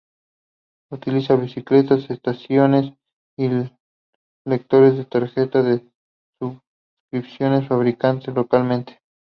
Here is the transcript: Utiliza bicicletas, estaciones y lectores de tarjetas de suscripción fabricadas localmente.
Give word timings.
Utiliza 0.91 1.35
bicicletas, 1.35 2.09
estaciones 2.09 2.91
y 3.37 3.49
lectores 4.47 4.97
de 4.97 5.05
tarjetas 5.05 5.63
de 5.63 5.87
suscripción 6.41 7.67
fabricadas 7.67 8.25
localmente. 8.29 8.99